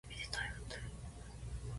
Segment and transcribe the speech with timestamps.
[0.09, 0.91] 海老で鯛を釣る